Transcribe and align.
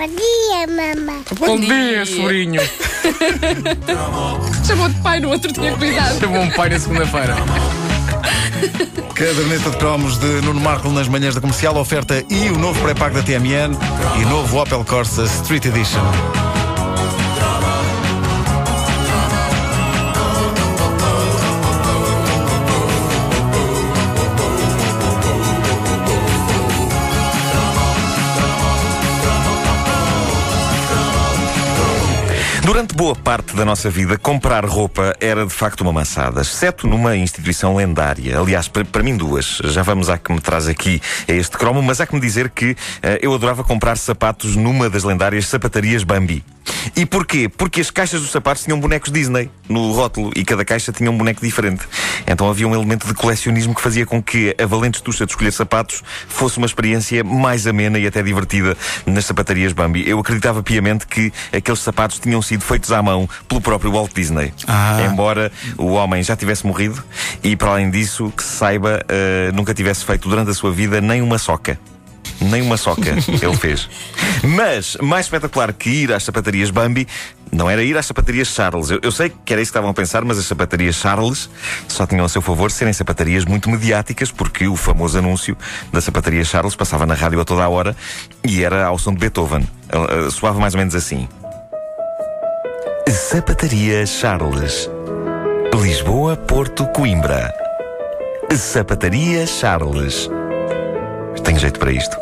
Bom 0.00 0.06
dia, 0.06 0.66
mamãe. 0.66 1.22
Bom, 1.38 1.60
dia, 1.60 2.06
sobrinho. 2.06 2.62
Chamou-te 4.66 4.98
pai 5.02 5.20
no 5.20 5.28
outro 5.28 5.52
dia, 5.52 5.76
cuidado. 5.76 6.18
Chamou-me 6.18 6.50
pai 6.52 6.70
na 6.70 6.80
segunda-feira. 6.80 7.36
Caderneta 9.14 9.68
de 9.68 9.76
cromos 9.76 10.16
de 10.16 10.40
Nuno 10.40 10.58
Marco 10.58 10.88
nas 10.88 11.06
manhãs 11.06 11.34
da 11.34 11.42
comercial, 11.42 11.76
oferta 11.76 12.24
e 12.30 12.48
o 12.48 12.56
novo 12.56 12.80
pré-pago 12.80 13.14
da 13.16 13.22
TMN 13.22 13.76
e 14.18 14.24
novo 14.24 14.62
Opel 14.62 14.82
Corsa 14.86 15.24
Street 15.24 15.66
Edition. 15.66 16.49
Durante 33.00 33.14
boa 33.14 33.19
parte 33.30 33.54
da 33.54 33.64
nossa 33.64 33.88
vida, 33.88 34.18
comprar 34.18 34.64
roupa 34.64 35.14
era 35.20 35.46
de 35.46 35.52
facto 35.54 35.82
uma 35.82 35.92
maçada, 35.92 36.40
exceto 36.40 36.88
numa 36.88 37.16
instituição 37.16 37.76
lendária. 37.76 38.36
Aliás, 38.36 38.66
para, 38.66 39.04
mim, 39.04 39.16
duas. 39.16 39.60
Já 39.66 39.84
vamos 39.84 40.10
à 40.10 40.18
que 40.18 40.32
me 40.32 40.40
traz 40.40 40.66
aqui 40.66 41.00
este 41.28 41.56
cromo, 41.56 41.80
mas 41.80 42.00
há 42.00 42.06
que 42.08 42.14
me 42.16 42.20
dizer 42.20 42.50
que 42.50 42.76
eh, 43.00 43.20
eu 43.22 43.32
adorava 43.32 43.62
comprar 43.62 43.96
sapatos 43.98 44.56
numa 44.56 44.90
das 44.90 45.04
lendárias 45.04 45.46
sapatarias 45.46 46.02
Bambi. 46.02 46.44
E 46.96 47.06
porquê? 47.06 47.48
Porque 47.48 47.80
as 47.80 47.90
caixas 47.90 48.20
dos 48.20 48.30
sapatos 48.30 48.64
tinham 48.64 48.80
bonecos 48.80 49.10
Disney 49.12 49.50
no 49.68 49.92
rótulo 49.92 50.32
e 50.34 50.44
cada 50.44 50.64
caixa 50.64 50.92
tinha 50.92 51.10
um 51.10 51.16
boneco 51.16 51.40
diferente. 51.40 51.82
Então 52.26 52.48
havia 52.48 52.66
um 52.66 52.74
elemento 52.74 53.06
de 53.06 53.14
colecionismo 53.14 53.74
que 53.74 53.80
fazia 53.80 54.06
com 54.06 54.22
que 54.22 54.54
a 54.60 54.66
valente 54.66 54.96
estucha 54.96 55.24
de 55.24 55.32
escolher 55.32 55.52
sapatos 55.52 56.02
fosse 56.28 56.58
uma 56.58 56.66
experiência 56.66 57.22
mais 57.22 57.66
amena 57.66 57.98
e 57.98 58.06
até 58.06 58.22
divertida 58.22 58.76
nas 59.06 59.24
sapatarias 59.26 59.72
Bambi. 59.72 60.08
Eu 60.08 60.18
acreditava 60.18 60.62
piamente 60.62 61.06
que 61.06 61.32
aqueles 61.52 61.80
sapatos 61.80 62.18
tinham 62.18 62.40
sido 62.42 62.62
feitos 62.62 62.92
à 62.92 63.02
mão 63.02 63.19
pelo 63.48 63.60
próprio 63.60 63.92
Walt 63.92 64.12
Disney. 64.14 64.52
Ah. 64.66 64.98
Embora 65.10 65.50
o 65.76 65.92
homem 65.92 66.22
já 66.22 66.36
tivesse 66.36 66.66
morrido 66.66 67.02
e, 67.42 67.56
para 67.56 67.72
além 67.72 67.90
disso, 67.90 68.32
que 68.36 68.42
se 68.42 68.56
saiba, 68.56 69.04
eh, 69.08 69.50
nunca 69.54 69.74
tivesse 69.74 70.04
feito 70.04 70.28
durante 70.28 70.50
a 70.50 70.54
sua 70.54 70.72
vida 70.72 71.00
nem 71.00 71.22
uma 71.22 71.38
soca. 71.38 71.78
Nem 72.40 72.62
uma 72.62 72.76
soca 72.76 73.10
ele 73.42 73.56
fez. 73.56 73.88
Mas, 74.42 74.96
mais 75.00 75.26
espetacular 75.26 75.72
que 75.72 75.90
ir 75.90 76.12
às 76.12 76.22
sapatarias 76.22 76.70
Bambi, 76.70 77.06
não 77.52 77.68
era 77.68 77.82
ir 77.82 77.96
às 77.96 78.06
sapatarias 78.06 78.48
Charles. 78.48 78.90
Eu, 78.90 79.00
eu 79.02 79.12
sei 79.12 79.30
que 79.44 79.52
era 79.52 79.60
isso 79.60 79.70
que 79.70 79.76
estavam 79.76 79.90
a 79.90 79.94
pensar, 79.94 80.24
mas 80.24 80.38
as 80.38 80.46
sapatarias 80.46 80.94
Charles 80.94 81.50
só 81.88 82.06
tinham 82.06 82.24
a 82.24 82.28
seu 82.28 82.40
favor 82.40 82.70
serem 82.70 82.92
sapatarias 82.92 83.44
muito 83.44 83.68
mediáticas, 83.68 84.30
porque 84.30 84.68
o 84.68 84.76
famoso 84.76 85.18
anúncio 85.18 85.56
da 85.92 86.00
sapataria 86.00 86.44
Charles 86.44 86.74
passava 86.74 87.04
na 87.04 87.14
rádio 87.14 87.40
a 87.40 87.44
toda 87.44 87.64
a 87.64 87.68
hora 87.68 87.96
e 88.44 88.62
era 88.62 88.86
ao 88.86 88.98
som 88.98 89.12
de 89.12 89.18
Beethoven. 89.18 89.66
Uh, 89.92 90.26
uh, 90.26 90.30
Soava 90.30 90.60
mais 90.60 90.74
ou 90.74 90.78
menos 90.78 90.94
assim. 90.94 91.28
Sapataria 93.08 94.06
Charles. 94.06 94.88
Lisboa, 95.80 96.36
Porto, 96.36 96.86
Coimbra. 96.88 97.52
Sapataria 98.56 99.46
Charles. 99.46 100.28
Tenho 101.44 101.58
jeito 101.58 101.78
para 101.80 101.92
isto. 101.92 102.16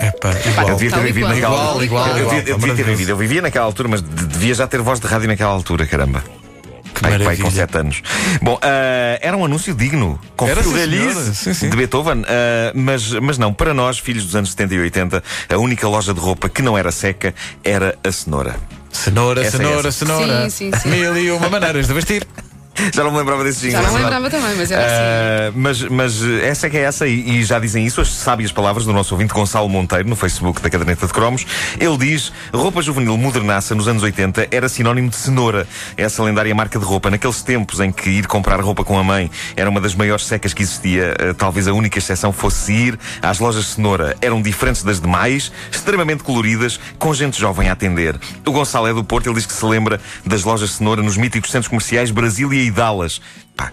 Epá, 0.00 0.30
Eu 0.68 0.76
devia 0.76 0.90
ter 0.90 1.00
vivido 1.04 1.28
naquela 1.28 1.54
Igual, 1.54 1.66
altura. 1.68 1.84
igual, 1.84 2.06
eu 2.08 2.14
devia, 2.14 2.26
igual. 2.26 2.46
eu 2.48 2.58
devia 2.58 2.74
ter 2.74 2.84
vivido. 2.84 3.08
Eu 3.10 3.16
vivia 3.16 3.42
naquela 3.42 3.64
altura, 3.66 3.88
mas 3.88 4.02
de- 4.02 4.26
devia 4.26 4.54
já 4.54 4.66
ter 4.66 4.80
voz 4.80 4.98
de 5.00 5.06
rádio 5.06 5.28
naquela 5.28 5.50
altura, 5.52 5.86
caramba. 5.86 6.22
Que 6.94 7.00
Pai, 7.00 7.10
pai 7.10 7.18
com 7.18 7.24
maravilha. 7.24 7.50
7 7.50 7.78
anos. 7.78 8.02
Bom, 8.40 8.58
ah, 8.62 9.18
era 9.20 9.36
um 9.36 9.44
anúncio 9.44 9.74
digno, 9.74 10.18
com 10.36 10.46
Era, 10.48 10.62
sim, 10.62 11.68
de 11.68 11.76
Beethoven, 11.76 12.24
ah, 12.26 12.72
mas, 12.74 13.10
mas 13.14 13.36
não, 13.38 13.52
para 13.52 13.74
nós, 13.74 13.98
filhos 13.98 14.24
dos 14.24 14.36
anos 14.36 14.50
70 14.50 14.74
e 14.74 14.78
80, 14.80 15.22
a 15.52 15.56
única 15.58 15.88
loja 15.88 16.14
de 16.14 16.20
roupa 16.20 16.48
que 16.48 16.62
não 16.62 16.78
era 16.78 16.90
seca 16.92 17.34
era 17.64 17.96
a 18.04 18.12
cenoura. 18.12 18.54
Cenoura, 18.94 19.40
Essa 19.44 19.56
é 19.56 19.58
cenoura, 19.58 19.88
essa. 19.88 19.98
cenoura. 20.06 20.50
Sim, 20.50 20.70
sim, 20.72 20.78
sim. 20.80 20.88
Mil 20.88 21.16
e 21.16 21.30
uma 21.32 21.48
maneiras 21.50 21.86
de 21.86 21.92
vestir. 21.94 22.26
Já 22.92 23.04
não 23.04 23.12
me 23.12 23.18
lembrava 23.18 23.44
desse 23.44 23.60
jingle. 23.60 23.80
Já 23.80 23.86
não 23.86 23.94
verdade. 23.94 24.14
lembrava 24.14 24.30
também, 24.30 24.56
mas 24.56 24.70
era 24.70 24.84
assim. 24.84 24.94
Ah, 24.94 25.52
mas, 25.54 25.82
mas 25.82 26.22
essa 26.42 26.66
é 26.66 26.70
que 26.70 26.76
é 26.76 26.82
essa, 26.82 27.06
e, 27.06 27.38
e 27.38 27.44
já 27.44 27.58
dizem 27.58 27.86
isso 27.86 28.00
as 28.00 28.08
sábias 28.08 28.50
palavras 28.50 28.84
do 28.84 28.92
nosso 28.92 29.14
ouvinte 29.14 29.32
Gonçalo 29.32 29.68
Monteiro 29.68 30.08
no 30.08 30.16
Facebook 30.16 30.60
da 30.60 30.68
Caderneta 30.68 31.06
de 31.06 31.12
Cromos. 31.12 31.46
Ele 31.78 31.96
diz: 31.96 32.32
roupa 32.52 32.82
juvenil 32.82 33.16
modernaça 33.16 33.74
nos 33.74 33.86
anos 33.86 34.02
80 34.02 34.48
era 34.50 34.68
sinónimo 34.68 35.08
de 35.08 35.16
cenoura, 35.16 35.66
essa 35.96 36.22
lendária 36.22 36.54
marca 36.54 36.78
de 36.78 36.84
roupa. 36.84 37.10
Naqueles 37.10 37.42
tempos 37.42 37.80
em 37.80 37.92
que 37.92 38.10
ir 38.10 38.26
comprar 38.26 38.60
roupa 38.60 38.84
com 38.84 38.98
a 38.98 39.04
mãe 39.04 39.30
era 39.56 39.70
uma 39.70 39.80
das 39.80 39.94
maiores 39.94 40.26
secas 40.26 40.52
que 40.52 40.62
existia, 40.62 41.14
eh, 41.18 41.32
talvez 41.32 41.68
a 41.68 41.72
única 41.72 41.98
exceção 41.98 42.32
fosse 42.32 42.72
ir 42.72 42.98
às 43.22 43.38
lojas 43.38 43.66
cenoura. 43.66 44.16
Eram 44.20 44.42
diferentes 44.42 44.82
das 44.82 45.00
demais, 45.00 45.52
extremamente 45.70 46.24
coloridas, 46.24 46.80
com 46.98 47.14
gente 47.14 47.38
jovem 47.38 47.68
a 47.68 47.72
atender. 47.72 48.18
O 48.44 48.50
Gonçalo 48.50 48.88
é 48.88 48.94
do 48.94 49.04
Porto, 49.04 49.28
ele 49.28 49.36
diz 49.36 49.46
que 49.46 49.52
se 49.52 49.64
lembra 49.64 50.00
das 50.24 50.44
lojas 50.44 50.72
cenoura 50.72 51.02
nos 51.02 51.16
míticos 51.16 51.50
centros 51.50 51.68
comerciais 51.68 52.10
Brasília 52.10 52.63
e 52.64 52.70
Dallas. 52.70 53.20
Pá, 53.56 53.72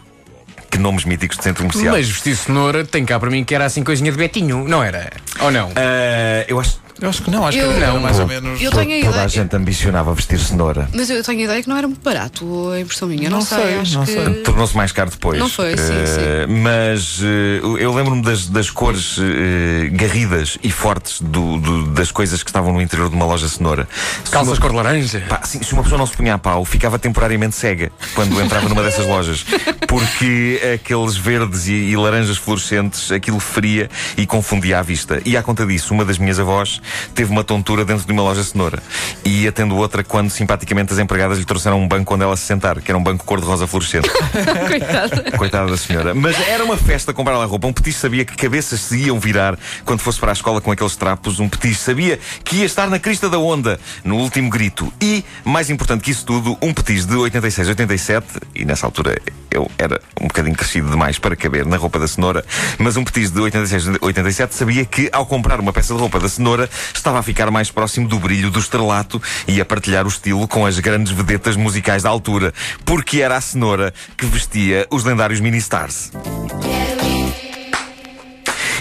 que 0.69 0.78
nomes 0.78 1.06
míticos 1.06 1.38
de 1.38 1.44
centro 1.44 1.63
comercial. 1.63 1.94
Mas 1.94 2.07
vestir 2.07 2.35
cenoura 2.35 2.85
tem 2.85 3.06
cá 3.06 3.19
para 3.19 3.29
mim 3.29 3.44
que 3.44 3.53
era 3.53 3.66
assim 3.66 3.84
coisinha 3.84 4.12
de 4.12 4.18
Betinho, 4.18 4.68
não 4.68 4.81
era? 4.81 5.12
Ou 5.40 5.52
não? 5.52 5.69
Ah, 5.75 6.46
eu 6.47 6.59
acho 6.59 6.80
Eu 7.01 7.09
acho 7.09 7.23
que 7.23 7.31
não, 7.31 7.47
acho 7.47 7.57
Eu- 7.57 7.69
que 7.72 7.78
era 7.78 7.94
Não, 7.94 8.00
mais 8.00 8.19
ou 8.19 8.28
menos. 8.28 8.62
Eu 8.62 8.69
tenho 8.69 8.91
a 9.01 9.06
toda 9.06 9.07
a 9.07 9.25
ideia. 9.25 9.28
gente 9.29 9.56
ambicionava 9.56 10.13
vestir 10.13 10.39
cenoura. 10.39 10.88
Mas 10.94 11.09
eu 11.09 11.23
tenho 11.23 11.39
a 11.39 11.44
ideia 11.45 11.63
que 11.63 11.67
não 11.67 11.75
era 11.75 11.88
muito 11.88 12.03
barato 12.03 12.69
a 12.69 12.79
impressão 12.79 13.07
minha. 13.07 13.28
Não, 13.28 13.39
Não 13.39 13.45
sei, 13.45 13.57
sei, 13.57 13.79
acho 13.79 13.94
não 13.97 14.06
que. 14.06 14.12
sei. 14.13 14.34
Tornou-se 14.44 14.78
mais 14.78 14.91
caro 14.91 15.09
depois. 15.09 15.40
Não 15.40 15.50
foi, 15.50 15.75
sim, 15.78 15.94
Eh, 15.94 16.45
Mas 16.47 17.19
eh, 17.23 17.59
eu 17.79 17.91
lembro-me 17.91 18.22
das, 18.22 18.45
das 18.47 18.69
cores 18.69 19.17
eh, 19.19 19.90
garridas 19.94 20.59
e 20.63 20.69
fortes 20.69 21.19
do- 21.22 21.57
do- 21.57 21.88
das 21.88 22.11
coisas 22.11 22.44
que 22.44 22.50
estavam 22.51 22.72
no 22.72 22.79
interior 22.79 23.09
de 23.09 23.16
uma 23.16 23.25
loja 23.25 23.50
cenoura. 23.50 23.88
Calças 24.29 24.53
uma- 24.53 24.61
cor 24.61 24.69
de 24.69 24.75
laranja. 24.75 25.25
Pá, 25.28 25.41
sim, 25.44 25.61
se 25.63 25.73
uma 25.73 25.81
pessoa 25.81 25.97
não 25.97 26.06
se 26.06 26.16
punha 26.16 26.35
a 26.35 26.38
pau, 26.38 26.63
ficava 26.66 27.00
temporariamente 27.00 27.56
cega 27.56 27.91
quando 28.13 28.40
entrava 28.40 28.69
numa 28.69 28.84
dessas 28.84 29.06
lojas. 29.07 29.44
Porque 29.88 30.61
aqueles 30.75 31.16
verdes 31.17 31.67
e, 31.67 31.72
e 31.73 31.97
laranjas 31.97 32.38
fluorescentes, 32.38 33.11
aquilo 33.11 33.40
feria 33.40 33.90
e 34.16 34.28
confundia 34.28 34.78
a 34.79 34.81
vista. 34.84 35.19
E 35.25 35.35
à 35.35 35.41
conta 35.41 35.66
disso, 35.66 35.94
uma 35.95 36.06
das 36.06 36.17
minhas 36.19 36.40
avós 36.40 36.79
teve 37.13 37.31
uma 37.31 37.44
tontura 37.44 37.85
dentro 37.85 38.06
de 38.06 38.12
uma 38.12 38.22
loja 38.22 38.44
cenoura. 38.44 38.81
E 39.24 39.47
atendo 39.47 39.75
outra 39.75 40.03
quando 40.03 40.29
simpaticamente 40.29 40.94
as 40.94 41.00
empregadas 41.00 41.38
lhe 41.38 41.46
trouxeram 41.46 41.81
um 41.81 41.88
banco 41.88 42.13
onde 42.13 42.24
ela 42.24 42.35
se 42.35 42.44
sentar, 42.44 42.81
que 42.81 42.91
era 42.91 42.97
um 42.97 43.03
banco 43.03 43.25
cor-de-rosa 43.25 43.68
fluorescente. 43.68 44.09
Coitada. 44.68 45.38
Coitada 45.38 45.72
da 45.72 45.78
senhora. 45.78 46.13
Mas 46.13 46.40
era 46.47 46.63
uma 46.63 46.78
festa 46.78 47.13
comprar 47.13 47.38
lá 47.38 47.46
roupa. 47.46 47.68
Um 47.68 47.74
petis 47.74 47.96
sabia 47.96 48.25
que 48.25 48.35
cabeças 48.35 48.79
se 48.79 48.97
iam 48.97 49.19
virar 49.19 49.57
quando 49.85 50.00
fosse 50.00 50.19
para 50.19 50.31
a 50.31 50.34
escola 50.34 50.62
com 50.62 50.72
aqueles 50.72 50.96
trapos. 50.96 51.40
Um 51.40 51.50
petis 51.50 51.79
sabia 51.79 52.19
que 52.44 52.57
ia 52.57 52.66
estar 52.66 52.90
na 52.90 53.00
crista 53.00 53.29
da 53.29 53.40
onda 53.40 53.79
no 54.03 54.18
último 54.18 54.50
grito. 54.50 54.91
E, 55.02 55.23
mais 55.44 55.69
importante 55.69 56.02
que 56.02 56.12
isso 56.12 56.25
tudo, 56.25 56.58
um 56.62 56.73
petis 56.73 57.06
de 57.06 57.16
86, 57.16 57.69
87, 57.69 58.28
e 58.56 58.66
nessa 58.66 58.85
altura 58.85 59.16
eu 59.51 59.69
era 59.78 60.01
um 60.19 60.28
bocadinho 60.28 60.56
crescido 60.56 60.89
demais 60.89 61.19
para 61.19 61.35
caber 61.35 61.66
na 61.66 61.78
roupa 61.78 62.00
da 62.00 62.07
cenoura, 62.07 62.44
mas 62.78 62.95
um 62.97 63.03
petis 63.03 63.29
de 63.31 63.39
86, 63.39 63.97
87 64.01 64.56
sabia 64.56 64.85
que, 64.85 65.09
ao 65.12 65.25
comprar 65.25 65.59
uma 65.59 65.73
peça 65.73 65.94
de 65.94 66.00
roupa 66.00 66.19
da 66.19 66.29
cenoura, 66.29 66.69
estava 66.94 67.19
a 67.19 67.23
ficar 67.23 67.51
mais 67.51 67.69
próximo 67.69 68.07
do 68.07 68.17
brilho 68.19 68.50
do 68.50 68.59
estrelato 68.59 69.22
e 69.47 69.59
a 69.59 69.66
partilhar 69.66 70.06
o 70.06 70.09
estilo 70.09 70.47
com 70.47 70.66
as 70.66 70.79
grandes 70.79 71.11
vedetas 71.11 71.56
musicais 71.56 72.03
da 72.03 72.09
altura, 72.09 72.53
porque 72.85 73.22
era 73.22 73.35
a 73.35 73.41
cenoura 73.41 73.94
que 74.17 74.25
vestia 74.25 74.88
os 74.90 75.03
lendários 75.03 75.40
mini-stars. 75.40 76.11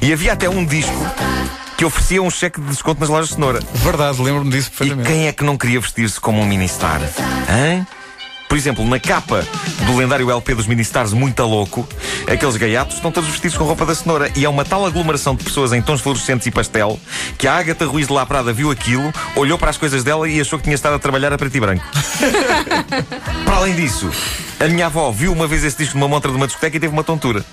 E 0.03 0.13
havia 0.13 0.33
até 0.33 0.49
um 0.49 0.65
disco 0.65 0.93
que 1.77 1.85
oferecia 1.85 2.23
um 2.23 2.31
cheque 2.31 2.61
de 2.61 2.67
desconto 2.69 3.01
nas 3.01 3.09
lojas 3.09 3.29
de 3.29 3.35
cenoura. 3.35 3.61
Verdade, 3.75 4.21
lembro-me 4.23 4.51
disso 4.51 4.69
E 4.69 4.77
perfeitamente. 4.79 5.09
quem 5.09 5.27
é 5.29 5.33
que 5.33 5.45
não 5.45 5.57
queria 5.57 5.81
vestir-se 5.81 6.21
como 6.21 6.41
um 6.41 6.47
mini-star? 6.47 7.01
Hã? 7.49 7.87
Por 8.51 8.59
exemplo, 8.59 8.85
na 8.85 8.99
capa 8.99 9.47
do 9.87 9.97
lendário 9.97 10.29
LP 10.29 10.57
dos 10.57 10.67
mini-stars 10.67 11.13
Muito 11.13 11.41
a 11.41 11.47
Louco, 11.47 11.89
aqueles 12.27 12.57
gaiatos 12.57 12.97
estão 12.97 13.13
todos 13.13 13.31
vestidos 13.31 13.57
com 13.57 13.63
roupa 13.63 13.87
da 13.87 13.95
cenoura 13.95 14.29
e 14.35 14.45
é 14.45 14.49
uma 14.49 14.65
tal 14.65 14.85
aglomeração 14.85 15.37
de 15.37 15.45
pessoas 15.45 15.73
em 15.73 15.81
tons 15.81 16.01
fluorescentes 16.01 16.49
e 16.49 16.51
pastel 16.51 16.99
que 17.39 17.47
a 17.47 17.55
Ágata 17.55 17.87
Ruiz 17.87 18.09
de 18.09 18.13
La 18.13 18.27
Prada 18.27 18.53
viu 18.53 18.69
aquilo, 18.73 19.15
olhou 19.37 19.57
para 19.57 19.71
as 19.71 19.77
coisas 19.77 20.03
dela 20.03 20.29
e 20.29 20.41
achou 20.41 20.59
que 20.59 20.65
tinha 20.65 20.75
estado 20.75 20.97
a 20.97 20.99
trabalhar 20.99 21.33
a 21.33 21.39
preto 21.39 21.55
e 21.55 21.61
branco. 21.61 21.85
para 23.47 23.57
além 23.57 23.77
disso, 23.77 24.11
a 24.59 24.67
minha 24.67 24.87
avó 24.87 25.13
viu 25.13 25.33
uma 25.33 25.47
vez 25.47 25.63
esse 25.63 25.79
disco 25.79 25.97
numa 25.97 26.09
montra 26.09 26.29
de 26.29 26.37
uma 26.37 26.49
discoteca 26.49 26.77
e 26.77 26.81
teve 26.81 26.93
uma 26.93 27.05
tontura. 27.05 27.45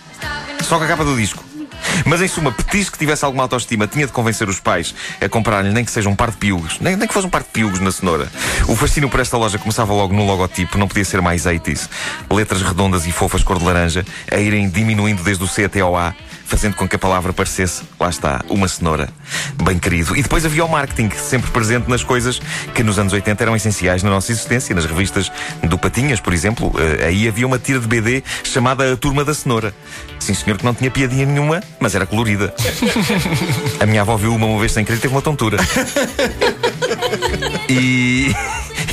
Só 0.63 0.79
com 0.79 0.83
a 0.83 0.87
capa 0.87 1.05
do 1.05 1.15
disco. 1.15 1.43
Mas 2.05 2.21
em 2.21 2.27
suma, 2.27 2.51
Petis 2.51 2.89
que 2.89 2.97
tivesse 2.97 3.25
alguma 3.25 3.43
autoestima 3.43 3.87
tinha 3.87 4.05
de 4.05 4.11
convencer 4.11 4.47
os 4.49 4.59
pais 4.59 4.93
a 5.21 5.29
comprarem 5.29 5.71
nem 5.71 5.83
que 5.83 5.91
seja 5.91 6.09
um 6.09 6.15
par 6.15 6.31
de 6.31 6.37
piugos, 6.37 6.79
nem, 6.79 6.95
nem 6.95 7.07
que 7.07 7.13
fosse 7.13 7.27
um 7.27 7.29
par 7.29 7.43
de 7.43 7.49
piugos 7.49 7.79
na 7.79 7.91
cenoura. 7.91 8.31
O 8.67 8.75
fascínio 8.75 9.09
por 9.09 9.19
esta 9.19 9.37
loja 9.37 9.57
começava 9.57 9.93
logo 9.93 10.13
no 10.13 10.25
logotipo, 10.25 10.77
não 10.77 10.87
podia 10.87 11.05
ser 11.05 11.21
mais 11.21 11.45
80s. 11.45 11.89
Letras 12.29 12.61
redondas 12.61 13.05
e 13.05 13.11
fofas 13.11 13.43
cor 13.43 13.59
de 13.59 13.65
laranja 13.65 14.05
a 14.31 14.37
irem 14.37 14.69
diminuindo 14.69 15.23
desde 15.23 15.43
o 15.43 15.47
C 15.47 15.65
até 15.65 15.79
ao 15.81 15.95
A, 15.95 16.13
fazendo 16.47 16.75
com 16.75 16.87
que 16.87 16.95
a 16.95 16.99
palavra 16.99 17.33
parecesse, 17.33 17.83
lá 17.99 18.09
está, 18.09 18.41
uma 18.49 18.67
cenoura. 18.67 19.09
Bem 19.63 19.77
querido. 19.77 20.15
E 20.15 20.23
depois 20.23 20.45
havia 20.45 20.63
o 20.63 20.69
marketing, 20.69 21.09
sempre 21.17 21.51
presente 21.51 21.89
nas 21.89 22.03
coisas 22.03 22.41
que 22.73 22.81
nos 22.83 22.97
anos 22.97 23.11
80 23.13 23.43
eram 23.43 23.55
essenciais 23.55 24.01
na 24.01 24.09
nossa 24.09 24.31
existência, 24.31 24.73
nas 24.73 24.85
revistas 24.85 25.31
do 25.63 25.77
Patinhas, 25.77 26.19
por 26.21 26.33
exemplo. 26.33 26.71
eh, 26.79 27.05
aí 27.05 27.27
havia 27.27 27.45
uma 27.45 27.59
tira 27.59 27.79
de 27.79 27.87
BD 27.87 28.23
chamada 28.43 28.91
A 28.91 28.95
Turma 28.97 29.25
da 29.25 29.33
Cenoura. 29.33 29.73
Sim, 30.19 30.33
senhor, 30.33 30.57
que 30.57 30.65
não 30.65 30.73
tinha 30.73 30.89
piadinha 30.89 31.25
nenhuma, 31.25 31.61
mas 31.79 31.93
era 31.93 32.05
colorida. 32.05 32.53
A 33.79 33.85
minha 33.85 34.01
avó 34.01 34.15
viu 34.15 34.33
uma 34.33 34.45
uma 34.45 34.59
vez 34.59 34.71
sem 34.71 34.85
querer 34.85 34.97
e 34.97 35.01
teve 35.01 35.13
uma 35.13 35.21
tontura. 35.21 35.57
E 37.69 38.33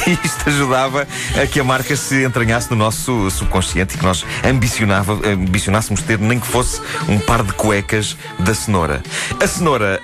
e 0.06 0.18
isto 0.24 0.48
ajudava 0.48 1.06
a 1.40 1.46
que 1.46 1.60
a 1.60 1.64
marca 1.64 1.96
se 1.96 2.24
entranhasse 2.24 2.70
no 2.70 2.76
nosso 2.76 3.30
subconsciente 3.30 3.94
e 3.94 3.98
que 3.98 4.04
nós 4.04 4.24
ambicionava, 4.44 5.18
ambicionássemos 5.26 6.02
ter 6.02 6.18
nem 6.18 6.38
que 6.38 6.46
fosse 6.46 6.80
um 7.08 7.18
par 7.18 7.42
de 7.42 7.52
cuecas 7.52 8.16
da 8.38 8.54
cenoura. 8.54 9.02
A 9.40 9.46
cenoura, 9.46 10.00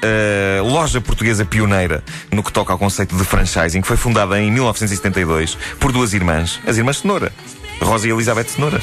a 0.58 0.62
loja 0.62 1.00
portuguesa 1.00 1.44
pioneira 1.44 2.02
no 2.30 2.42
que 2.42 2.52
toca 2.52 2.72
ao 2.72 2.78
conceito 2.78 3.16
de 3.16 3.24
franchising, 3.24 3.82
foi 3.82 3.96
fundada 3.96 4.40
em 4.40 4.50
1972 4.50 5.56
por 5.78 5.92
duas 5.92 6.12
irmãs, 6.12 6.60
as 6.66 6.76
irmãs 6.76 6.98
Cenoura. 6.98 7.32
Rosa 7.80 8.06
e 8.06 8.10
Elizabeth 8.10 8.44
Cenoura. 8.44 8.80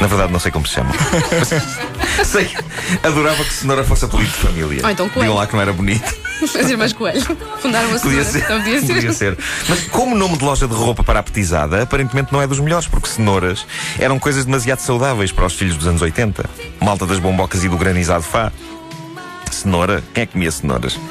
Na 0.00 0.06
verdade, 0.06 0.32
não 0.32 0.40
sei 0.40 0.50
como 0.50 0.66
se 0.66 0.74
chamam. 0.74 0.92
sei, 2.24 2.50
adorava 3.02 3.44
que 3.44 3.52
Cenoura 3.52 3.84
fosse 3.84 4.04
apelido 4.04 4.30
de 4.30 4.36
família. 4.36 4.80
Ou 4.82 4.90
então. 4.90 5.08
Digam 5.08 5.34
lá 5.34 5.46
que 5.46 5.54
não 5.54 5.60
era 5.60 5.72
bonito. 5.72 6.29
As 6.60 6.70
irmãs 6.70 6.92
Coelho 6.92 7.36
fundaram 7.60 7.94
a 7.94 7.98
Podia 7.98 8.24
cenoura. 8.24 8.24
ser. 8.24 8.46
Podia 8.46 8.80
ser. 8.80 8.94
Podia 8.94 9.12
ser. 9.12 9.38
Mas 9.68 9.84
como 9.88 10.14
nome 10.16 10.36
de 10.36 10.44
loja 10.44 10.66
de 10.66 10.74
roupa 10.74 11.02
para 11.04 11.20
a 11.20 11.22
petizada, 11.22 11.82
aparentemente 11.82 12.32
não 12.32 12.40
é 12.40 12.46
dos 12.46 12.60
melhores, 12.60 12.86
porque 12.86 13.08
cenouras 13.08 13.66
eram 13.98 14.18
coisas 14.18 14.44
demasiado 14.44 14.80
saudáveis 14.80 15.32
para 15.32 15.46
os 15.46 15.54
filhos 15.54 15.76
dos 15.76 15.86
anos 15.86 16.02
80. 16.02 16.48
Malta 16.80 17.06
das 17.06 17.18
bombocas 17.18 17.62
e 17.64 17.68
do 17.68 17.76
granizado 17.76 18.22
fá. 18.22 18.52
Cenoura? 19.62 20.02
Quem 20.14 20.22
é 20.22 20.26
que 20.26 20.32
comia 20.32 20.50
cenouras? 20.50 20.98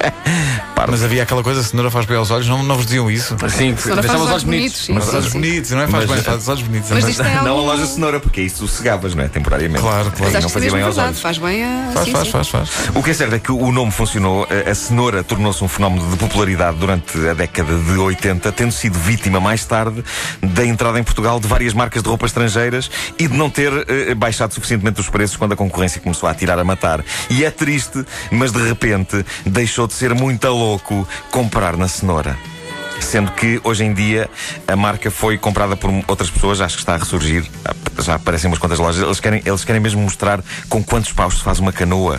Mas 0.88 1.04
havia 1.04 1.22
aquela 1.22 1.42
coisa, 1.42 1.62
cenoura 1.62 1.90
faz 1.90 2.06
bem 2.06 2.16
aos 2.16 2.30
olhos, 2.30 2.48
não, 2.48 2.62
não 2.62 2.74
vos 2.74 2.86
diziam 2.86 3.10
isso? 3.10 3.36
Sim, 3.50 3.74
deixava 3.74 4.02
faz 4.02 4.14
os 4.14 4.20
olhos 4.22 4.30
olhos 4.30 4.44
bonitos. 4.44 4.88
Mas 4.88 5.04
sim, 5.04 5.16
olhos 5.16 5.32
bonitos, 5.34 5.70
não 5.72 5.80
é? 5.82 5.86
Faz 5.86 6.06
Mas- 6.06 6.14
bem, 6.14 6.24
faz 6.24 6.42
os 6.42 6.48
olhos 6.48 6.62
bonitos. 6.62 6.90
Mas 6.90 7.00
Mas- 7.04 7.10
isto 7.10 7.22
Não 7.22 7.30
a 7.30 7.48
algum- 7.50 7.66
loja 7.66 7.86
cenoura, 7.86 8.18
porque 8.18 8.40
isso 8.40 8.66
sossegavas, 8.66 9.14
não 9.14 9.22
é? 9.22 9.28
Temporariamente. 9.28 9.80
Claro, 9.82 10.10
claro. 10.10 10.32
Mas 10.32 10.42
não 10.42 10.48
fazia 10.50 10.68
é 10.68 10.72
bem 10.72 10.82
aos 10.82 10.94
verdade. 10.96 11.08
olhos. 11.08 11.20
Faz 11.20 11.38
bem 11.38 11.64
a. 11.64 11.90
Faz, 11.92 12.06
sim, 12.06 12.12
faz, 12.12 12.24
sim. 12.26 12.32
faz, 12.32 12.48
faz. 12.48 12.70
O 12.94 13.02
que 13.02 13.10
é 13.10 13.14
certo 13.14 13.34
é 13.34 13.38
que 13.38 13.52
o 13.52 13.70
nome 13.70 13.92
funcionou, 13.92 14.48
a- 14.50 14.70
a 14.70 14.74
cenoura 14.74 15.22
tornou-se 15.22 15.62
um 15.62 15.68
fenómeno 15.68 16.08
de 16.10 16.16
popularidade 16.16 16.78
durante 16.78 17.28
a 17.28 17.34
década 17.34 17.76
de 17.76 17.92
80, 17.98 18.50
tendo 18.50 18.72
sido 18.72 18.98
vítima 18.98 19.38
mais 19.38 19.64
tarde 19.66 20.02
da 20.42 20.64
entrada 20.64 20.98
em 20.98 21.04
Portugal 21.04 21.38
de 21.38 21.46
várias 21.46 21.74
marcas 21.74 22.02
de 22.02 22.08
roupa 22.08 22.24
estrangeiras 22.24 22.90
e 23.18 23.28
de 23.28 23.36
não 23.36 23.50
ter 23.50 23.70
eh, 23.86 24.14
baixado 24.14 24.54
suficientemente 24.54 24.98
os 24.98 25.10
preços 25.10 25.36
quando 25.36 25.52
a 25.52 25.56
concorrência 25.56 26.00
começou 26.00 26.26
a 26.26 26.34
tirar 26.34 26.58
a 26.58 26.64
matar. 26.64 27.04
E 27.28 27.44
é 27.44 27.50
triste, 27.50 28.02
mas 28.40 28.52
de 28.52 28.66
repente 28.66 29.22
deixou 29.44 29.86
de 29.86 29.92
ser 29.92 30.14
muito 30.14 30.48
louco 30.48 31.06
comprar 31.30 31.76
na 31.76 31.86
cenoura. 31.86 32.38
Sendo 32.98 33.32
que 33.32 33.60
hoje 33.62 33.84
em 33.84 33.92
dia 33.92 34.30
a 34.66 34.74
marca 34.74 35.10
foi 35.10 35.36
comprada 35.36 35.76
por 35.76 35.90
outras 36.08 36.30
pessoas, 36.30 36.58
acho 36.62 36.76
que 36.76 36.82
está 36.82 36.94
a 36.94 36.96
ressurgir. 36.96 37.44
Já 37.98 38.14
aparecem 38.14 38.48
umas 38.48 38.58
quantas 38.58 38.78
lojas. 38.78 39.02
Eles 39.02 39.20
querem, 39.20 39.42
eles 39.44 39.62
querem 39.62 39.78
mesmo 39.78 40.00
mostrar 40.00 40.42
com 40.70 40.82
quantos 40.82 41.12
paus 41.12 41.34
se 41.34 41.42
faz 41.42 41.58
uma 41.58 41.70
canoa 41.70 42.18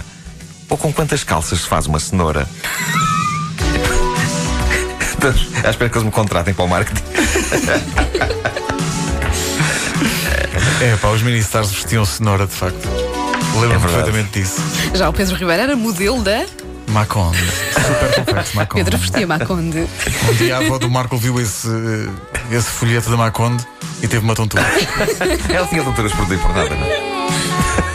ou 0.69 0.77
com 0.77 0.93
quantas 0.93 1.23
calças 1.23 1.61
se 1.61 1.67
faz 1.67 1.87
uma 1.87 1.99
cenoura. 1.99 2.47
Estamos 5.01 5.47
à 5.65 5.71
espera 5.71 5.89
que 5.89 5.97
eles 5.97 6.05
me 6.05 6.11
contratem 6.11 6.53
para 6.53 6.65
o 6.65 6.67
marketing. 6.67 7.01
É, 10.81 10.95
pá, 10.95 11.09
os 11.09 11.21
mini-stars 11.21 11.71
vestiam 11.71 12.03
cenoura, 12.03 12.47
de 12.47 12.53
facto. 12.53 13.10
Lembro-me 13.59 13.75
É 13.75 13.79
perfeitamente 13.79 14.39
disso. 14.39 14.61
Já 14.93 15.09
o 15.09 15.13
Pedro 15.13 15.35
Ribeiro 15.35 15.61
era 15.63 15.75
modelo 15.75 16.21
da. 16.23 16.45
Maconde. 16.87 17.37
Super 17.73 18.15
complexo, 18.15 18.55
Maconde. 18.55 18.83
Pedro 18.83 18.97
vestia 18.99 19.27
Maconde. 19.27 19.87
Um 20.29 20.33
dia 20.33 20.57
a 20.57 20.59
avó 20.59 20.77
do 20.77 20.89
Marco 20.89 21.17
viu 21.17 21.39
esse, 21.39 21.69
esse 22.51 22.69
folheto 22.69 23.09
da 23.09 23.17
Maconde 23.17 23.65
e 24.01 24.07
teve 24.07 24.23
uma 24.23 24.35
tontura. 24.35 24.63
Ela 25.53 25.67
tinha 25.67 25.83
doutoras 25.83 26.11
por 26.11 26.31
e 26.33 26.37
por 26.37 26.53
nada, 26.53 26.75
não 26.75 26.85
é? 26.85 27.20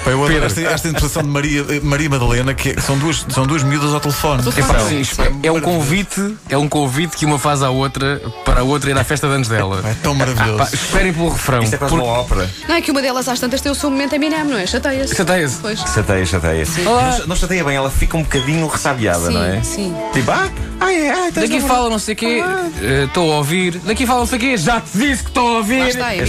Eu 0.06 0.24
adoro 0.24 0.44
esta, 0.44 0.60
esta 0.60 0.88
interpretação 0.88 1.22
de 1.24 1.28
Maria, 1.28 1.64
Maria 1.82 2.08
Madalena, 2.08 2.54
que 2.54 2.70
é- 2.70 2.80
são, 2.80 2.96
duas, 2.96 3.26
são 3.28 3.44
duas 3.44 3.64
miúdas 3.64 3.92
ao 3.92 3.98
telefone. 3.98 4.40
Epá, 4.56 4.78
São. 4.78 4.88
sim, 4.88 5.00
isto 5.00 5.20
é 5.42 5.50
um 5.50 5.60
convite, 5.60 6.36
é 6.48 6.56
um 6.56 6.68
convite 6.68 7.16
que 7.16 7.26
uma 7.26 7.40
faz 7.40 7.60
à 7.60 7.70
outra 7.70 8.22
para 8.44 8.60
a 8.60 8.62
outra 8.62 8.88
ir 8.88 8.96
à 8.96 9.02
festa 9.02 9.26
de 9.26 9.34
anos 9.34 9.48
dela. 9.48 9.82
É 9.84 9.94
tão 9.94 10.14
maravilhoso. 10.14 10.58
Pá, 10.58 10.68
esperem 10.72 11.12
pelo 11.12 11.30
refrão. 11.30 11.60
Isto 11.60 11.74
é 11.74 11.78
quase 11.78 11.94
uma 11.94 12.04
ópera. 12.04 12.48
Não 12.68 12.76
é 12.76 12.80
que 12.80 12.90
uma 12.92 13.02
delas 13.02 13.28
às 13.28 13.40
tantas 13.40 13.60
tem 13.60 13.70
o 13.72 13.74
seu 13.74 13.90
momento 13.90 14.12
Eminem, 14.14 14.44
não 14.44 14.56
é? 14.56 14.64
Chateia-se. 14.64 15.16
Chateia-se. 15.16 15.58
Chateia, 15.92 16.24
chateia. 16.24 16.64
Olá. 16.86 17.18
Não, 17.18 17.26
não 17.26 17.36
chateia 17.36 17.64
bem, 17.64 17.74
ela 17.76 17.90
fica 17.90 18.16
um 18.16 18.22
bocadinho 18.22 18.64
ressabiada, 18.68 19.26
Sim, 19.26 19.34
não 19.34 19.42
é? 19.44 19.62
sim. 19.64 19.94
Tipo, 20.12 20.30
ah, 20.30 20.48
ai, 20.80 21.10
ai, 21.10 21.32
tens 21.32 21.48
Daqui 21.50 21.58
uma- 21.58 21.68
fala 21.68 21.90
não 21.90 21.98
sei 21.98 22.14
o 22.14 22.16
quê, 22.16 22.44
eh, 22.80 23.04
estou 23.06 23.32
a 23.32 23.38
ouvir. 23.38 23.80
Daqui 23.84 24.06
fala 24.06 24.20
não 24.20 24.26
sei 24.26 24.38
o 24.38 24.40
quê, 24.40 24.56
já 24.56 24.80
te 24.80 24.96
disse 24.96 25.24
que 25.24 25.30
estou 25.30 25.48
a 25.48 25.50
Lá 25.50 25.56
ouvir. 25.58 25.88
está, 25.88 26.10
sim. 26.12 26.20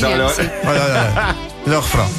Olha, 0.65 0.81
olha, 0.81 0.81
olha. 0.83 1.35
Olha 1.67 1.77
o 1.77 1.81
refrão. 1.81 2.09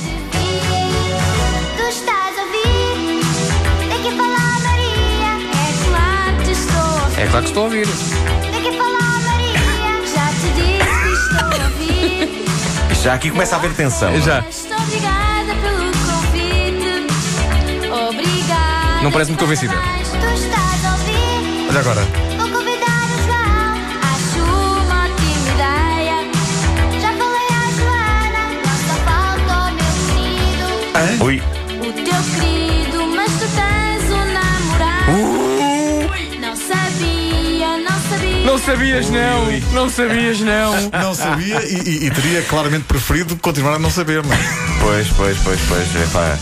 É 7.19 7.27
claro 7.27 7.43
que 7.43 7.49
estou 7.51 7.63
a 7.63 7.67
ouvir. 7.67 7.87
Daqui 7.87 8.77
falar 8.77 9.21
Maria. 9.27 9.59
Já 10.15 10.27
te 10.29 10.49
disse 10.55 10.89
que 11.03 11.09
estou 11.35 11.49
a 11.61 11.65
ouvir. 11.65 12.45
Já 13.03 13.15
aqui 13.15 13.31
começa 13.31 13.57
a 13.57 13.59
haver 13.59 13.73
tensão. 13.75 14.11
é? 14.15 14.21
Já. 14.21 14.45
Estou 14.49 14.77
obrigada 14.79 15.55
pelo 15.63 15.91
convite. 16.07 17.07
Obrigada. 18.09 19.03
Não 19.03 19.11
parece 19.13 19.31
muito 19.31 19.41
convencida. 19.41 19.75
Mas 19.75 20.09
Tu 20.09 20.17
estás 20.45 20.85
a 20.85 20.93
ouvir? 20.93 21.69
Olha 21.71 21.81
agora. 21.81 22.01
Vou 22.39 22.49
convidar 22.51 23.05
o 23.05 23.19
João. 23.27 23.75
Acho 24.13 24.43
uma 24.45 25.05
ótima 25.05 25.49
ideia. 25.55 26.17
Já 27.01 27.11
falei 27.13 27.49
à 27.51 27.65
Joana. 27.79 28.43
Não 28.65 28.77
só 28.87 28.95
falta 29.05 29.53
o 29.55 29.75
meu 29.75 29.93
querido. 31.17 31.25
Ui. 31.25 31.43
Sabias 38.69 39.09
não, 39.09 39.47
não 39.73 39.89
sabias 39.89 40.41
não. 40.41 40.91
Não 40.93 41.15
sabia 41.15 41.63
e, 41.65 41.75
e- 41.89 42.07
e 42.07 42.11
teria 42.11 42.43
claramente 42.43 42.85
preferido 42.85 43.35
continuar 43.37 43.75
a 43.77 43.79
não 43.79 43.91
saber, 43.91 44.23
não 44.23 44.33
é? 44.33 44.39
Pois, 44.81 45.09
pois, 45.17 45.39
pois, 45.43 45.59
pois. 45.69 46.03
Epá. 46.03 46.37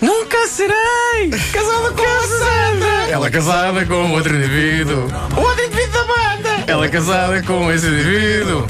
Nunca 0.00 0.46
serei 0.46 1.30
casada 1.52 1.90
com 1.90 2.02
a 2.04 2.22
Sandra. 2.28 3.10
Ela 3.10 3.26
é 3.26 3.30
casada 3.30 3.84
com 3.86 4.12
outro 4.12 4.36
indivíduo. 4.36 5.08
O 5.36 5.40
outro 5.40 5.64
indivíduo 5.64 5.92
da 5.92 6.04
banda. 6.04 6.64
Ela 6.68 6.84
é 6.84 6.88
casada 6.88 7.42
com 7.42 7.72
esse 7.72 7.86
indivíduo. 7.86 8.66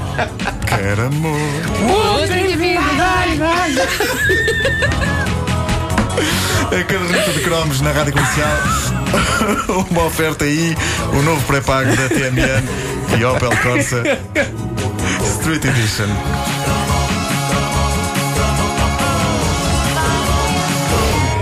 Quer 0.67 1.01
amor. 1.01 1.39
Outro 2.17 2.39
indivíduo. 2.39 2.83
A 6.21 6.85
caderneta 6.85 7.33
de 7.33 7.41
cromos 7.41 7.81
na 7.81 7.93
rádio 7.93 8.13
comercial. 8.13 8.59
Uma 9.91 10.05
oferta 10.05 10.45
aí, 10.45 10.77
o 11.13 11.23
novo 11.23 11.41
pré-pago 11.47 11.91
da 11.97 12.09
TMN 12.09 13.19
e 13.19 13.25
Opel 13.25 13.51
Corsa 13.63 14.03
Street 15.39 15.65
Edition. 15.65 16.09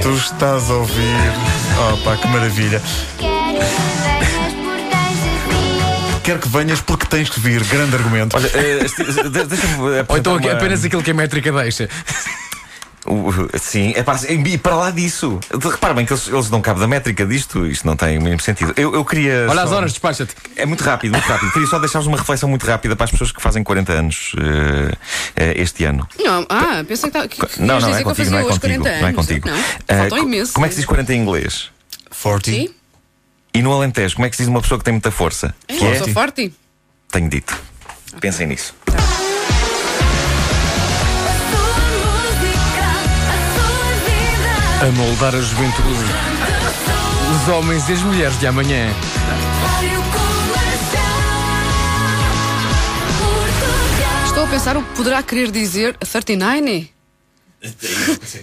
Tu 0.03 0.11
estás 0.15 0.71
a 0.71 0.75
ouvir. 0.75 1.17
Oh 1.93 1.97
pá, 2.05 2.17
que 2.17 2.29
maravilha. 2.29 2.81
Quero 6.23 6.41
que 6.41 6.49
venhas 6.49 6.81
porque 6.81 7.07
tens 7.07 7.31
de 7.31 7.41
vir. 7.41 7.61
Quer 7.61 7.65
que 7.65 7.71
vir. 7.71 7.79
Grande 7.79 7.97
argumento. 7.97 8.37
Olha, 8.37 8.47
eh, 8.55 8.81
este- 8.85 9.05
de- 9.05 9.45
deixa-me. 9.45 9.75
Ou 9.81 9.91
então 10.17 10.35
apresentar 10.35 10.39
uma- 10.39 10.53
apenas 10.53 10.85
aquilo 10.85 11.03
que 11.03 11.11
a 11.11 11.15
métrica 11.15 11.53
deixa. 11.53 11.89
Uh, 13.09 13.49
sim, 13.59 13.93
é 13.95 14.03
para, 14.03 14.19
e 14.33 14.59
para 14.59 14.75
lá 14.77 14.91
disso. 14.91 15.39
Repara 15.53 15.95
bem 15.95 16.05
que 16.05 16.13
eles, 16.13 16.27
eles 16.29 16.51
dão 16.51 16.61
cabo 16.61 16.81
da 16.81 16.87
métrica 16.89 17.25
disto, 17.25 17.67
isto 17.67 17.87
não 17.87 17.97
tem 17.97 18.19
o 18.19 18.23
mínimo 18.23 18.41
sentido. 18.41 18.73
Eu, 18.77 18.95
eu 18.95 19.05
queria. 19.05 19.47
Olha 19.49 19.63
as 19.63 19.71
só- 19.71 19.77
horas, 19.77 19.93
despacha-te. 19.93 20.35
É 20.57 20.67
muito 20.67 20.83
rápido, 20.83 21.13
muito 21.13 21.25
rápido. 21.27 21.53
Queria 21.53 21.69
só 21.69 21.79
deixar-vos 21.79 22.07
uma 22.09 22.17
reflexão 22.19 22.49
muito 22.49 22.67
rápida 22.67 22.97
para 22.97 23.05
as 23.05 23.11
pessoas 23.11 23.31
que 23.33 23.41
fazem 23.41 23.63
40 23.63 23.93
anos 23.93 24.33
eh, 24.39 24.97
eh, 25.37 25.63
este 25.63 25.85
ano. 25.85 26.07
Não, 26.19 26.45
ah, 26.49 26.85
pensei 26.87 27.11
que, 27.11 27.19
tá- 27.19 27.29
que, 27.29 27.47
que 27.47 27.63
Não, 27.63 27.79
não 27.81 27.89
é 27.91 27.95
que 27.95 28.01
eu 28.01 28.05
contigo, 28.05 28.31
não 28.31 28.39
é 28.39 28.43
contigo. 28.43 28.61
40 28.83 29.01
Não 29.01 29.09
é 29.09 29.13
contigo. 29.13 29.49
Não, 29.49 29.57
Eh, 29.57 29.99
faltam 29.99 30.19
co- 30.19 30.25
imenso. 30.25 30.53
Como 30.53 30.67
é 30.67 30.69
que 30.69 30.75
se 30.75 30.81
diz 30.81 30.87
40 30.87 31.15
em 31.15 31.21
inglês? 31.23 31.71
40. 32.23 32.51
Sim, 32.51 32.69
E 33.55 33.63
no 33.63 33.73
Alentejo, 33.73 34.17
como 34.17 34.27
é 34.27 34.31
que 34.31 34.37
se 34.37 34.43
diz 34.43 34.49
uma 34.51 34.61
pessoa 34.61 34.79
que 34.79 34.85
tem 34.85 34.93
muita 34.93 35.11
força? 35.11 35.55
é, 35.69 35.77
Que 35.77 35.85
eu 35.85 35.89
é? 35.93 35.99
sou 35.99 36.09
forte. 36.09 36.53
Tenho 37.11 37.29
dito. 37.31 37.57
Pensem 38.21 38.47
nisso. 38.47 38.75
A 44.87 44.91
moldar 44.93 45.35
a 45.35 45.41
juventude. 45.41 46.05
Os 47.35 47.49
homens 47.49 47.89
e 47.89 47.95
as 47.95 48.01
mulheres 48.03 48.39
de 48.39 48.47
amanhã. 48.47 48.89
Estou 54.27 54.45
a 54.45 54.47
pensar 54.47 54.77
o 54.77 54.83
que 54.85 54.95
poderá 54.95 55.23
querer 55.25 55.51
dizer 55.51 55.97
39? 55.97 56.91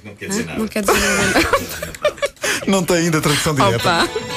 Não 0.04 0.16
quer 0.16 0.28
dizer 0.28 0.58
Não 0.58 0.68
quer 0.68 0.82
dizer 0.82 1.00
nada. 1.00 1.50
Não 2.68 2.84
tem 2.84 2.98
ainda 2.98 3.22
tradução 3.22 3.56
direta. 3.56 3.78
Opa! 3.78 4.33